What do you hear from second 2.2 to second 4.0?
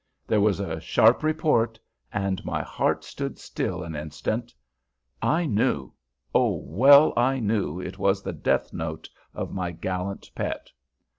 my heart stood still an